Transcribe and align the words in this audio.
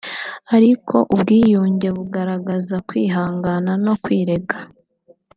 ariko 0.55 0.95
ubwiyunge 1.13 1.87
bigaragaza 1.97 2.75
kwihangana 2.87 3.71
no 3.85 3.93
kwirenga 4.03 4.57